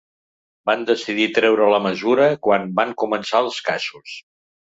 Van 0.69 0.79
decidir 0.91 1.27
treure 1.35 1.67
la 1.73 1.81
mesura 1.87 2.27
quan 2.47 2.67
van 2.81 2.97
començar 3.05 3.45
els 3.49 3.63
casos. 3.71 4.17